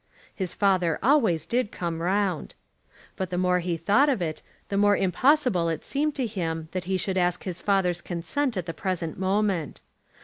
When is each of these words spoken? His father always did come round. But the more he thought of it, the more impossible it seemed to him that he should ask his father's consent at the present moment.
His 0.33 0.55
father 0.55 0.97
always 1.03 1.45
did 1.45 1.71
come 1.71 2.01
round. 2.01 2.55
But 3.15 3.29
the 3.29 3.37
more 3.37 3.59
he 3.59 3.77
thought 3.77 4.09
of 4.09 4.19
it, 4.19 4.41
the 4.69 4.75
more 4.75 4.97
impossible 4.97 5.69
it 5.69 5.85
seemed 5.85 6.15
to 6.15 6.25
him 6.25 6.69
that 6.71 6.85
he 6.85 6.97
should 6.97 7.19
ask 7.19 7.43
his 7.43 7.61
father's 7.61 8.01
consent 8.01 8.57
at 8.57 8.65
the 8.65 8.73
present 8.73 9.19
moment. 9.19 9.81